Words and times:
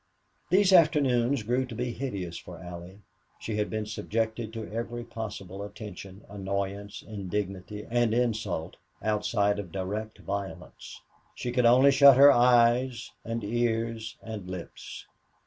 These 0.49 0.73
afternoons 0.73 1.43
grew 1.43 1.63
to 1.67 1.75
be 1.75 1.91
hideous 1.91 2.35
for 2.35 2.57
Allie. 2.59 3.01
She 3.37 3.57
had 3.57 3.69
been 3.69 3.85
subjected 3.85 4.51
to 4.51 4.65
every 4.67 5.03
possible 5.03 5.61
attention, 5.61 6.25
annoyance, 6.27 7.03
indignity, 7.03 7.85
and 7.87 8.11
insult, 8.11 8.77
outside 9.03 9.59
of 9.59 9.71
direct 9.71 10.17
violence. 10.17 11.01
She 11.35 11.51
could 11.51 11.67
only 11.67 11.91
shut 11.91 12.17
her 12.17 12.31
eyes 12.31 13.11
and 13.23 13.43
ears 13.43 14.17
and 14.23 14.49
lips. 14.49 15.05